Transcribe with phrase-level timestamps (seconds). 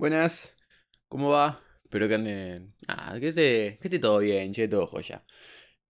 [0.00, 0.56] Buenas,
[1.08, 1.62] ¿cómo va?
[1.84, 2.74] Espero que anden.
[2.88, 5.26] Ah, que esté, que esté todo bien, che, todo joya.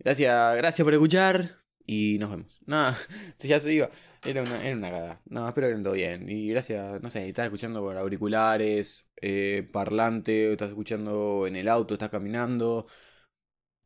[0.00, 2.58] Gracias, gracias por escuchar y nos vemos.
[2.66, 2.98] Nada,
[3.38, 3.88] ya se iba.
[4.24, 5.22] Era una, era una cagada.
[5.26, 6.28] No, espero que anden todo bien.
[6.28, 11.94] Y gracias, no sé, estás escuchando por auriculares, eh, parlante, estás escuchando en el auto,
[11.94, 12.88] estás caminando,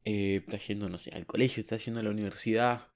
[0.04, 2.88] eh, estás yendo, no sé, al colegio, estás yendo a la universidad,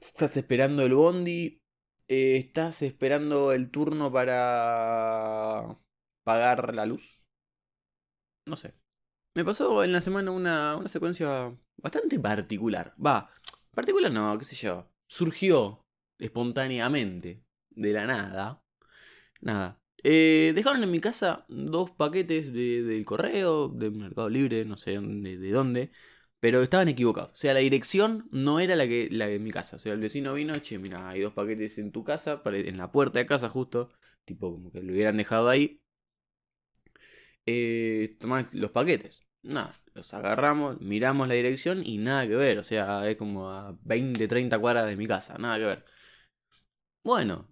[0.00, 1.60] estás esperando el bondi,
[2.06, 5.76] eh, estás esperando el turno para
[6.26, 7.20] pagar la luz.
[8.46, 8.74] No sé.
[9.34, 12.94] Me pasó en la semana una, una secuencia bastante particular.
[13.04, 13.30] Va,
[13.72, 14.90] particular no, qué sé yo.
[15.06, 15.86] Surgió
[16.18, 18.64] espontáneamente, de la nada.
[19.40, 19.80] Nada.
[20.02, 24.98] Eh, dejaron en mi casa dos paquetes de, del correo, de Mercado Libre, no sé
[24.98, 25.92] de, de dónde,
[26.40, 27.32] pero estaban equivocados.
[27.34, 29.76] O sea, la dirección no era la que la de mi casa.
[29.76, 32.90] O sea, el vecino vino, che, mira, hay dos paquetes en tu casa, en la
[32.90, 33.90] puerta de casa justo,
[34.24, 35.80] tipo como que lo hubieran dejado ahí.
[37.46, 39.26] Eh, tomá los paquetes.
[39.42, 42.58] Nada, los agarramos, miramos la dirección y nada que ver.
[42.58, 45.84] O sea, es como a 20, 30 cuadras de mi casa, nada que ver.
[47.04, 47.48] Bueno,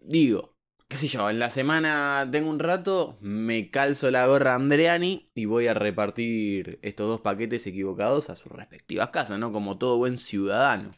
[0.00, 0.56] digo,
[0.88, 5.44] qué sé yo, en la semana tengo un rato, me calzo la gorra Andreani y
[5.44, 9.52] voy a repartir estos dos paquetes equivocados a sus respectivas casas, ¿no?
[9.52, 10.94] Como todo buen ciudadano.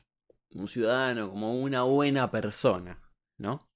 [0.55, 3.03] Un ciudadano, como una buena persona,
[3.39, 3.69] ¿no?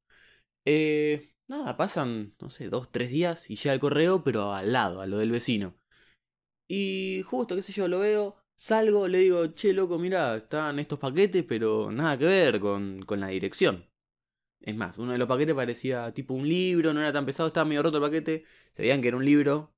[0.64, 5.00] Eh, nada, pasan, no sé, dos, tres días y llega el correo, pero al lado,
[5.02, 5.76] a lo del vecino.
[6.68, 10.98] Y justo, qué sé yo, lo veo, salgo, le digo, che, loco, mira, están estos
[10.98, 13.90] paquetes, pero nada que ver con, con la dirección.
[14.60, 17.64] Es más, uno de los paquetes parecía tipo un libro, no era tan pesado, estaba
[17.66, 18.44] medio roto el paquete.
[18.72, 19.74] Se veían que era un libro.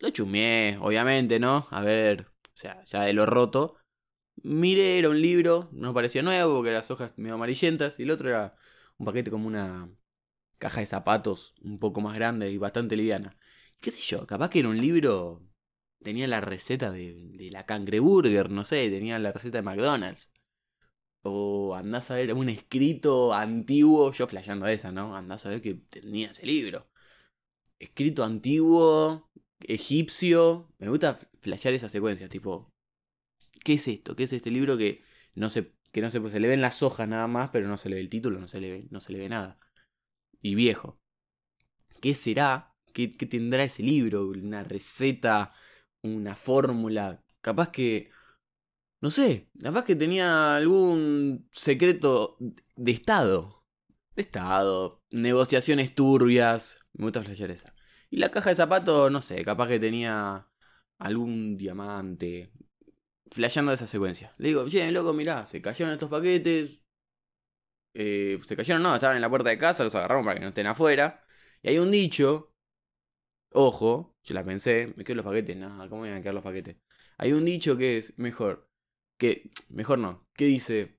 [0.00, 1.68] Lo chumeé, obviamente, ¿no?
[1.70, 3.76] A ver, o sea, ya de lo roto.
[4.42, 8.00] Miré, era un libro, no parecía nuevo porque las hojas medio amarillentas.
[8.00, 8.56] Y el otro era
[8.98, 9.88] un paquete como una
[10.62, 13.36] caja de zapatos un poco más grande y bastante liviana.
[13.80, 14.26] ¿Qué sé yo?
[14.28, 15.42] Capaz que era un libro.
[16.04, 20.30] Tenía la receta de, de la cangreburger, no sé, tenía la receta de McDonald's.
[21.22, 25.16] O andás a ver un escrito antiguo, yo flasheando esa, ¿no?
[25.16, 26.88] Andás a ver que tenía ese libro.
[27.80, 29.30] Escrito antiguo,
[29.60, 30.72] egipcio.
[30.78, 32.70] Me gusta flashear esa secuencia, tipo.
[33.64, 34.14] ¿Qué es esto?
[34.16, 35.02] ¿Qué es este libro que
[35.34, 37.88] no se, que no se, se le ven las hojas nada más, pero no se
[37.88, 39.58] le ve el título, no se le no se le ve nada?
[40.42, 41.00] Y viejo.
[42.00, 42.74] ¿Qué será?
[42.92, 44.28] ¿Qué, tendrá ese libro?
[44.28, 45.52] ¿Una receta?
[46.02, 47.24] ¿Una fórmula?
[47.40, 48.10] Capaz que
[49.02, 52.36] no sé, capaz que tenía algún secreto
[52.76, 53.64] de Estado.
[54.14, 56.86] De Estado, negociaciones turbias.
[56.92, 57.74] Me gusta flashear esa.
[58.10, 60.48] Y la caja de zapatos, no sé, capaz que tenía
[60.98, 62.52] algún diamante.
[63.30, 64.34] Flasheando esa secuencia.
[64.38, 66.81] Le digo, che, loco, mirá, se cayeron estos paquetes.
[67.94, 70.48] Eh, se cayeron, no, estaban en la puerta de casa, los agarramos para que no
[70.48, 71.24] estén afuera.
[71.62, 72.52] Y hay un dicho.
[73.54, 76.76] Ojo, yo la pensé, me quedo los paquetes, no, ¿cómo me a quedar los paquetes?
[77.18, 78.68] Hay un dicho que es mejor
[79.18, 80.98] que, mejor no, que dice,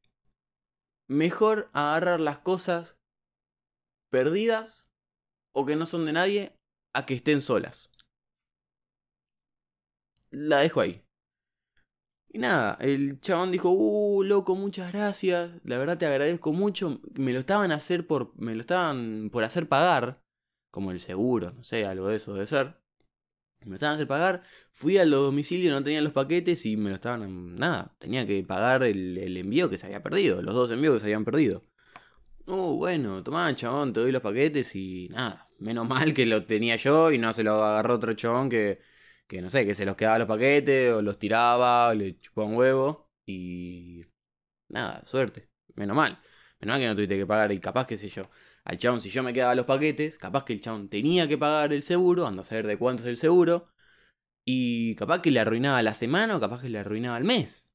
[1.07, 2.99] mejor agarrar las cosas
[4.11, 4.91] perdidas
[5.53, 6.59] o que no son de nadie
[6.93, 7.89] a que estén solas.
[10.31, 11.02] La dejo ahí.
[12.35, 15.51] Y nada, el chabón dijo, uh, loco, muchas gracias.
[15.63, 16.99] La verdad te agradezco mucho.
[17.13, 18.33] Me lo estaban hacer por.
[18.41, 20.23] Me lo estaban por hacer pagar.
[20.71, 22.75] Como el seguro, no sé, algo de eso debe ser.
[23.61, 24.41] Me lo estaban a hacer pagar.
[24.71, 27.55] Fui al domicilio, no tenían los paquetes y me lo estaban.
[27.55, 30.41] Nada, tenía que pagar el, envío que se había perdido.
[30.41, 31.61] Los dos envíos que se habían perdido.
[32.47, 35.49] Uh, bueno, tomá, chabón, te doy los paquetes y nada.
[35.59, 38.79] Menos mal que lo tenía yo y no se lo agarró otro chabón que,
[39.27, 42.47] que no sé, que se los quedaba los paquetes o los tiraba, o le chupaba
[42.47, 44.05] un huevo y.
[44.69, 45.49] Nada, suerte.
[45.75, 46.19] Menos mal.
[46.59, 48.29] Menos mal que no tuviste que pagar y capaz, qué sé yo
[48.65, 51.73] al chabón, si yo me quedaba los paquetes, capaz que el chabón tenía que pagar
[51.73, 53.67] el seguro, anda a saber de cuánto es el seguro,
[54.45, 57.71] y capaz que le arruinaba la semana o capaz que le arruinaba el mes.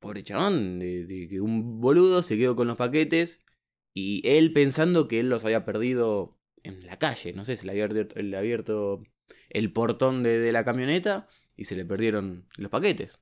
[0.00, 3.44] Pobre chabón, de, que un boludo se quedó con los paquetes
[3.94, 7.72] y él pensando que él los había perdido en la calle, no sé, se le
[7.72, 7.84] había
[8.38, 9.02] abierto,
[9.50, 13.18] el portón de, de la camioneta y se le perdieron los paquetes.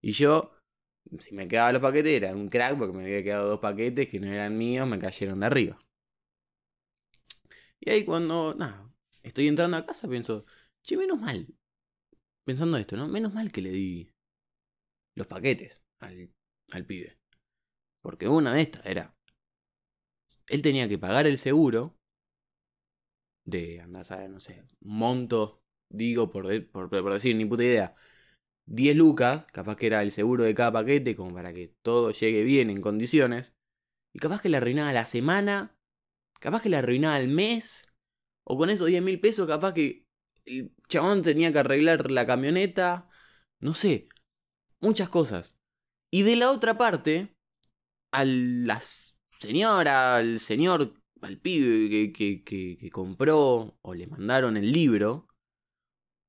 [0.00, 0.52] Y yo,
[1.18, 4.20] si me quedaba los paquetes, era un crack porque me había quedado dos paquetes que
[4.20, 5.78] no eran míos, me cayeron de arriba.
[7.80, 8.92] Y ahí cuando, nada,
[9.22, 10.44] estoy entrando a casa, pienso,
[10.82, 11.46] che, menos mal.
[12.44, 13.08] Pensando esto, ¿no?
[13.08, 14.10] Menos mal que le di
[15.14, 16.32] los paquetes al,
[16.70, 17.18] al pibe.
[18.00, 19.16] Porque una de estas era,
[20.46, 21.97] él tenía que pagar el seguro
[23.48, 27.94] de, andar a saber, no sé, monto, digo por, por, por decir, ni puta idea,
[28.66, 32.42] 10 lucas, capaz que era el seguro de cada paquete, como para que todo llegue
[32.42, 33.54] bien en condiciones.
[34.14, 35.78] Y capaz que le arruinaba la semana
[36.40, 37.88] Capaz que le arruinaba el mes.
[38.44, 40.06] O con esos 10 mil pesos capaz que
[40.46, 43.08] el chabón tenía que arreglar la camioneta.
[43.60, 44.08] No sé.
[44.80, 45.58] Muchas cosas.
[46.10, 47.36] Y de la otra parte,
[48.12, 48.80] a la
[49.40, 55.28] señora, al señor, al pibe que, que compró o le mandaron el libro,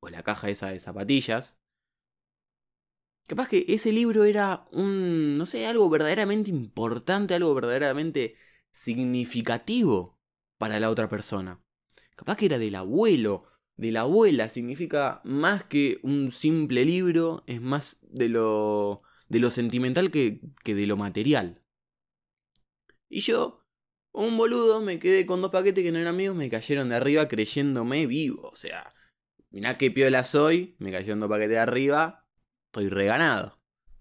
[0.02, 1.60] o la caja esa de zapatillas,
[3.30, 8.36] Capaz que ese libro era un, no sé, algo verdaderamente importante, algo verdaderamente
[8.72, 10.18] significativo
[10.58, 11.64] para la otra persona.
[12.16, 13.44] Capaz que era del abuelo,
[13.78, 19.52] de la abuela, significa más que un simple libro, es más de lo, de lo
[19.52, 21.62] sentimental que, que de lo material.
[23.10, 23.59] Y yo,
[24.12, 27.28] un boludo, me quedé con dos paquetes que no eran míos, me cayeron de arriba
[27.28, 28.50] creyéndome vivo.
[28.50, 28.94] O sea,
[29.52, 32.26] mirá qué piola soy, me cayeron dos paquetes de arriba,
[32.70, 33.60] Estoy reganado.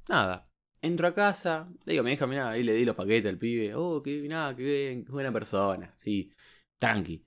[0.09, 0.51] Nada.
[0.83, 3.39] Entro a casa, le digo a mi hija, mirá, ahí le di los paquetes al
[3.39, 3.75] pibe.
[3.75, 5.91] Oh, qué, nada, qué buena persona.
[5.97, 6.31] Sí,
[6.79, 7.27] tranqui.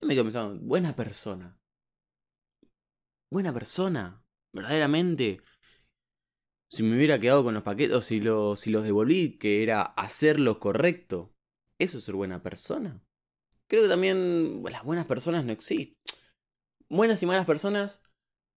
[0.00, 1.58] Y me pensando, buena persona.
[3.30, 4.24] Buena persona.
[4.52, 5.42] Verdaderamente.
[6.68, 8.20] Si me hubiera quedado con los paquetes, o si,
[8.56, 11.34] si los devolví, que era hacer lo correcto.
[11.82, 13.02] ¿Eso es ser buena persona?
[13.66, 15.96] Creo que también las buenas personas no existen.
[16.88, 18.04] Buenas y malas personas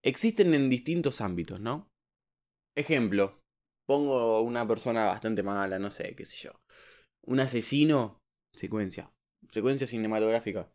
[0.04, 1.90] existen en distintos ámbitos, ¿no?
[2.76, 3.42] Ejemplo,
[3.84, 6.52] pongo una persona bastante mala, no sé, qué sé yo.
[7.22, 8.22] Un asesino,
[8.54, 9.12] secuencia,
[9.48, 10.72] secuencia cinematográfica.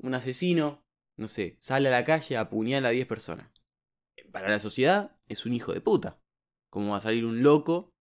[0.00, 0.82] Un asesino,
[1.16, 3.52] no sé, sale a la calle, a apuñala a 10 personas.
[4.32, 6.20] Para la sociedad es un hijo de puta.
[6.70, 7.92] ¿Cómo va a salir un loco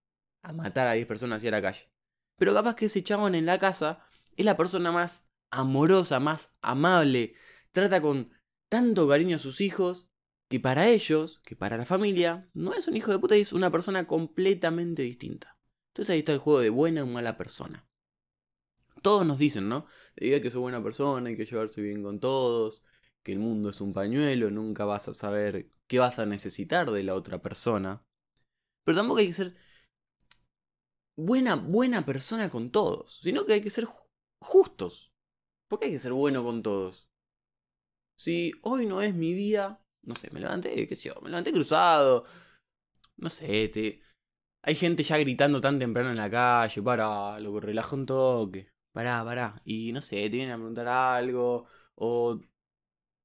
[0.41, 1.92] a matar a 10 personas hacia la calle?
[2.37, 7.35] Pero capaz que ese chabón en la casa es la persona más amorosa, más amable,
[7.71, 8.31] trata con
[8.69, 10.09] tanto cariño a sus hijos
[10.49, 13.53] que para ellos, que para la familia, no es un hijo de puta y es
[13.53, 15.57] una persona completamente distinta.
[15.89, 17.87] Entonces ahí está el juego de buena o mala persona.
[19.01, 19.85] Todos nos dicen, ¿no?
[20.15, 22.83] Diga que soy buena persona, hay que llevarse bien con todos,
[23.21, 27.03] que el mundo es un pañuelo, nunca vas a saber qué vas a necesitar de
[27.03, 28.05] la otra persona.
[28.83, 29.55] Pero tampoco hay que ser
[31.15, 33.87] buena, buena persona con todos, sino que hay que ser
[34.39, 35.13] justos.
[35.67, 37.09] ¿Por qué hay que ser bueno con todos?
[38.15, 41.51] Si hoy no es mi día, no sé, me levanté, qué sé yo, me levanté
[41.51, 42.25] cruzado.
[43.17, 44.01] No sé, te...
[44.63, 48.73] hay gente ya gritando tan temprano en la calle, para, loco, relaja un toque.
[48.91, 49.61] Pará, pará.
[49.65, 51.67] Y no sé, te vienen a preguntar algo.
[51.95, 52.39] O.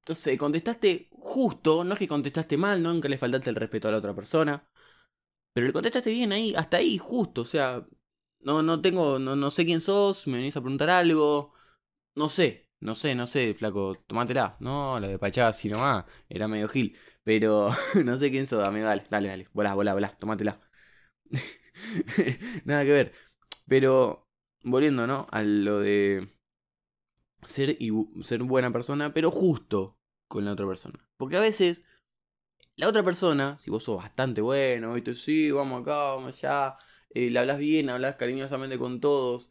[0.08, 1.84] No sé, contestaste justo.
[1.84, 4.67] No es que contestaste mal, no nunca le faltaste el respeto a la otra persona.
[5.52, 7.42] Pero le contestaste bien ahí, hasta ahí, justo.
[7.42, 7.86] O sea,
[8.40, 9.18] no, no tengo.
[9.18, 11.52] No, no sé quién sos, me venís a preguntar algo.
[12.14, 12.68] No sé.
[12.80, 14.56] No sé, no sé, flaco, tomátela.
[14.60, 16.96] No, la de Pachá así nomás, era medio gil.
[17.24, 17.70] Pero
[18.04, 19.48] no sé quién sos, amigo, dale, dale, dale.
[19.52, 20.60] Volá, volá, volá, tomátela.
[22.64, 23.12] Nada que ver.
[23.66, 24.28] Pero,
[24.62, 25.26] volviendo, ¿no?
[25.30, 26.34] A lo de
[27.42, 27.90] ser, y,
[28.22, 29.98] ser buena persona, pero justo
[30.28, 31.08] con la otra persona.
[31.16, 31.84] Porque a veces,
[32.78, 35.16] la otra persona, si vos sos bastante bueno, ¿viste?
[35.16, 36.76] Sí, vamos acá, vamos allá,
[37.10, 39.50] eh, le hablas bien, hablas cariñosamente con todos.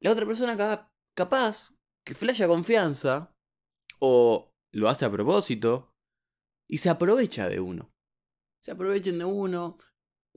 [0.00, 3.32] La otra persona capaz que flasha confianza
[4.00, 5.94] o lo hace a propósito
[6.68, 7.92] y se aprovecha de uno.
[8.60, 9.78] Se aprovechen de uno,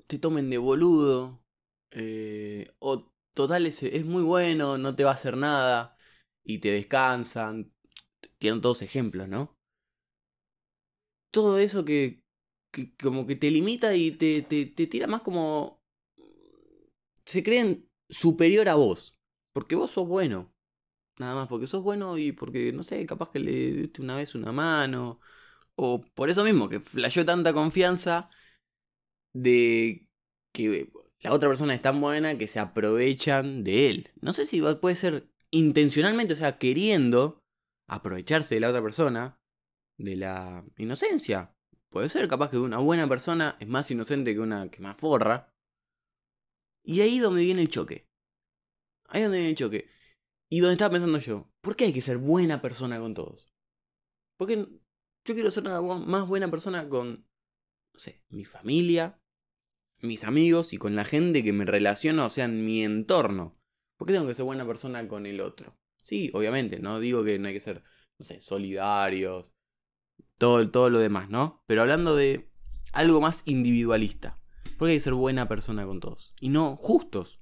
[0.06, 1.44] te tomen de boludo
[1.89, 5.98] eh, o total es, es muy bueno, no te va a hacer nada
[6.44, 7.74] y te descansan.
[8.38, 9.58] Tienen todos ejemplos, ¿no?
[11.32, 12.22] Todo eso que,
[12.71, 15.81] que como que te limita y te, te, te tira más como...
[17.25, 19.17] Se creen superior a vos.
[19.53, 20.53] Porque vos sos bueno.
[21.19, 24.36] Nada más porque sos bueno y porque, no sé, capaz que le diste una vez
[24.36, 25.19] una mano.
[25.75, 28.29] O por eso mismo, que flasheó tanta confianza
[29.33, 30.07] de
[30.51, 34.12] que la otra persona es tan buena que se aprovechan de él.
[34.21, 37.43] No sé si puede ser intencionalmente, o sea, queriendo
[37.88, 39.39] aprovecharse de la otra persona,
[39.97, 41.57] de la inocencia.
[41.98, 45.51] Puede ser capaz que una buena persona es más inocente que una que más forra.
[46.84, 48.08] Y ahí donde viene el choque.
[49.08, 49.89] Ahí donde viene el choque.
[50.48, 53.51] Y donde estaba pensando yo, ¿por qué hay que ser buena persona con todos?
[54.38, 57.25] Porque yo quiero ser una más buena persona con,
[57.92, 59.20] no sé, mi familia,
[60.00, 63.56] mis amigos y con la gente que me relaciona, o sea, en mi entorno.
[63.98, 65.75] ¿Por qué tengo que ser buena persona con el otro?
[66.00, 67.82] Sí, obviamente, no digo que no hay que ser,
[68.20, 69.51] no sé, solidarios,
[70.38, 71.63] todo, todo lo demás, ¿no?
[71.67, 72.51] Pero hablando de
[72.94, 74.39] algo más individualista.
[74.77, 76.34] ¿Por qué hay que ser buena persona con todos?
[76.39, 77.39] Y no justos.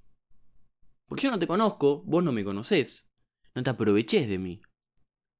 [1.07, 3.09] Porque yo no te conozco, vos no me conocés.
[3.53, 4.61] No te aproveches de mí.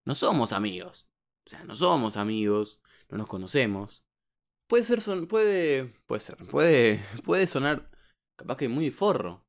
[0.05, 1.07] No somos amigos.
[1.45, 4.03] O sea, no somos amigos, no nos conocemos.
[4.67, 7.91] Puede ser, son, puede, puede ser, puede, puede sonar
[8.35, 9.45] capaz que muy forro.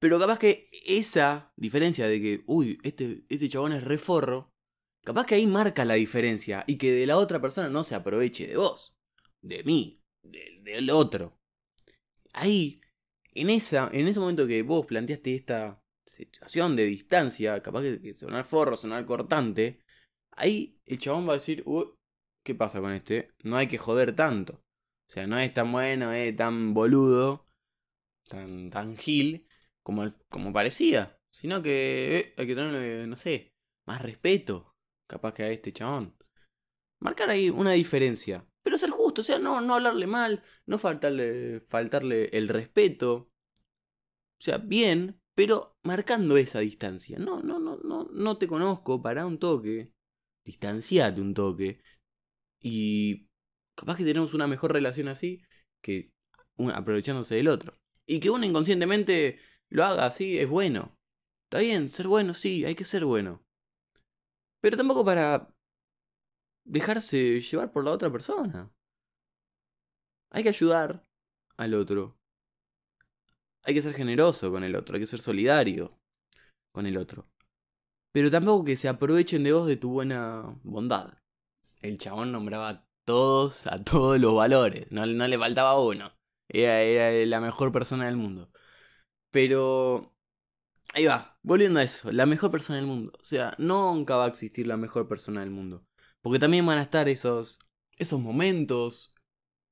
[0.00, 4.52] Pero capaz que esa diferencia de que, uy, este, este chabón es reforro,
[5.04, 8.46] capaz que ahí marca la diferencia y que de la otra persona no se aproveche
[8.46, 8.96] de vos,
[9.42, 11.38] de mí, del otro.
[12.32, 12.80] Ahí,
[13.32, 18.44] en, esa, en ese momento que vos planteaste esta situación de distancia, capaz que, sonar
[18.44, 19.80] forro, sonar cortante,
[20.32, 21.86] ahí el chabón va a decir, uy,
[22.42, 23.34] ¿qué pasa con este?
[23.42, 24.54] No hay que joder tanto.
[25.08, 27.48] O sea, no es tan bueno, es tan boludo,
[28.28, 29.46] tan, tan gil
[29.82, 31.18] como, como parecía.
[31.30, 33.52] Sino que eh, hay que tenerle, no sé,
[33.86, 34.76] más respeto.
[35.08, 36.16] Capaz que a este chabón.
[37.00, 38.46] Marcar ahí una diferencia.
[38.62, 43.30] Pero ser justo, o sea, no, no hablarle mal, no faltarle, faltarle el respeto.
[44.38, 47.18] O sea, bien, pero marcando esa distancia.
[47.18, 49.92] No, no, no, no, no te conozco, para un toque.
[50.44, 51.80] Distanciate un toque.
[52.60, 53.28] Y
[53.74, 55.42] capaz que tenemos una mejor relación así
[55.82, 56.12] que
[56.74, 57.78] aprovechándose del otro.
[58.06, 59.38] Y que uno inconscientemente
[59.70, 60.94] lo haga así es bueno.
[61.44, 63.42] Está bien, ser bueno, sí, hay que ser bueno.
[64.60, 65.54] Pero tampoco para
[66.64, 68.72] dejarse llevar por la otra persona.
[70.30, 71.06] Hay que ayudar
[71.56, 72.18] al otro.
[73.64, 75.98] Hay que ser generoso con el otro, hay que ser solidario
[76.72, 77.28] con el otro.
[78.12, 81.18] Pero tampoco que se aprovechen de vos de tu buena bondad.
[81.80, 84.86] El chabón nombraba todos, a todos los valores.
[84.90, 86.12] No, le faltaba uno.
[86.48, 88.50] Era, la mejor persona del mundo.
[89.30, 90.14] Pero...
[90.98, 93.12] Ahí va, volviendo a eso, la mejor persona del mundo.
[93.20, 95.86] O sea, nunca va a existir la mejor persona del mundo.
[96.20, 97.60] Porque también van a estar esos,
[97.98, 99.14] esos momentos,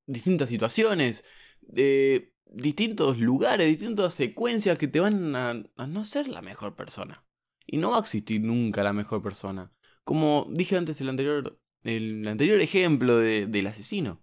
[0.06, 1.25] distintas situaciones,
[1.62, 5.54] de distintos lugares, distintas secuencias que te van a,
[5.88, 7.26] no ser la mejor persona.
[7.66, 9.73] Y no va a existir nunca la mejor persona.
[10.04, 14.23] Como dije antes el anterior el anterior ejemplo del asesino.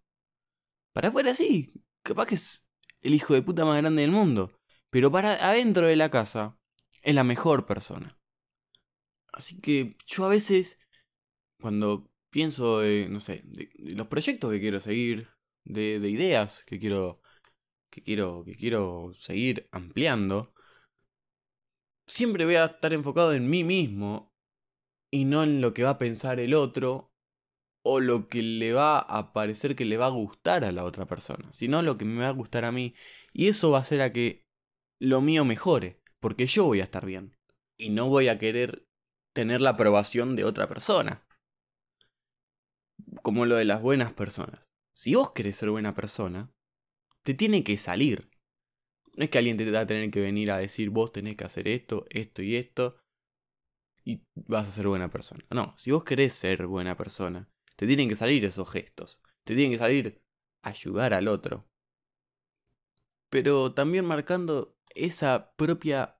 [0.94, 2.66] Para afuera sí, capaz que es
[3.02, 4.54] el hijo de puta más grande del mundo.
[4.90, 6.58] Pero para adentro de la casa
[7.04, 8.18] es la mejor persona.
[9.32, 10.78] Así que yo a veces,
[11.60, 15.30] cuando pienso, de, no sé, de, los proyectos que quiero seguir,
[15.66, 17.22] de, de, ideas que quiero,
[17.90, 20.54] que quiero, que quiero seguir ampliando,
[22.08, 24.34] siempre voy a estar enfocado en mí mismo
[25.12, 27.12] y no en lo que va a pensar el otro
[27.84, 31.06] o lo que le va a parecer que le va a gustar a la otra
[31.06, 32.94] persona, sino lo que me va a gustar a mí.
[33.34, 34.46] Y eso va a hacer a que
[35.00, 37.36] lo mío mejore, porque yo voy a estar bien.
[37.76, 38.88] Y no voy a querer
[39.34, 41.28] tener la aprobación de otra persona.
[43.22, 44.62] Como lo de las buenas personas.
[44.94, 46.50] Si vos querés ser buena persona,
[47.24, 48.32] te tiene que salir.
[49.18, 51.44] No es que alguien te va a tener que venir a decir vos tenés que
[51.44, 52.96] hacer esto, esto y esto,
[54.06, 55.44] y vas a ser buena persona.
[55.50, 59.22] No, si vos querés ser buena persona, te tienen que salir esos gestos.
[59.44, 60.24] Te tienen que salir
[60.62, 61.68] ayudar al otro.
[63.30, 66.20] Pero también marcando esa propia.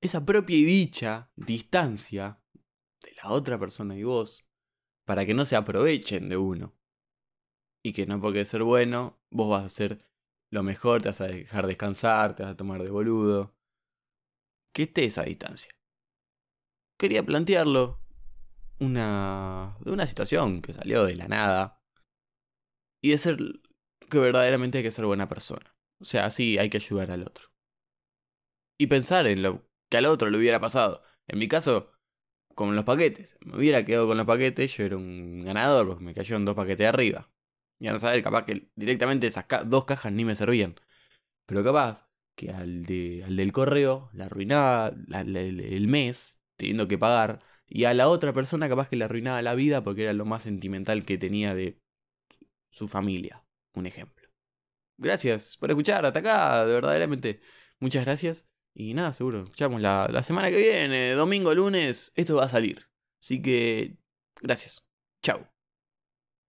[0.00, 2.40] esa propia y dicha distancia
[3.02, 4.46] de la otra persona y vos.
[5.04, 6.74] Para que no se aprovechen de uno.
[7.82, 10.04] Y que no porque ser bueno, vos vas a hacer
[10.50, 13.56] lo mejor, te vas a dejar descansar, te vas a tomar de boludo.
[14.72, 15.70] Que esté esa distancia.
[16.98, 18.00] Quería plantearlo
[18.80, 21.82] una, de una situación que salió de la nada
[23.00, 23.38] y de ser
[24.10, 25.74] que verdaderamente hay que ser buena persona.
[26.00, 27.48] O sea, sí, hay que ayudar al otro.
[28.78, 31.02] Y pensar en lo que al otro le hubiera pasado.
[31.26, 31.92] En mi caso,
[32.54, 33.36] con los paquetes.
[33.40, 36.78] Me hubiera quedado con los paquetes, yo era un ganador porque me cayeron dos paquetes
[36.78, 37.30] de arriba.
[37.78, 40.74] Y a saber, capaz que directamente esas dos cajas ni me servían.
[41.46, 47.40] Pero capaz que al, de, al del correo la arruinaba el mes, teniendo que pagar,
[47.68, 50.44] y a la otra persona capaz que le arruinaba la vida porque era lo más
[50.44, 51.80] sentimental que tenía de
[52.70, 53.44] su familia.
[53.74, 54.28] Un ejemplo.
[54.98, 57.40] Gracias por escuchar hasta acá, de verdaderamente.
[57.80, 58.48] Muchas gracias.
[58.80, 62.86] Y nada, seguro, escuchamos la, la semana que viene, domingo, lunes, esto va a salir.
[63.20, 63.96] Así que,
[64.40, 64.86] gracias.
[65.20, 65.48] Chao.